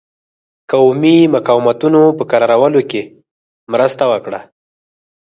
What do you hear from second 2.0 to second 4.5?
په کرارولو کې مرسته وکړه.